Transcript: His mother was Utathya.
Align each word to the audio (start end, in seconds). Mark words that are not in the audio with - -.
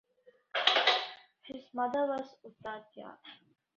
His 1.43 1.63
mother 1.75 2.07
was 2.07 2.35
Utathya. 2.43 3.19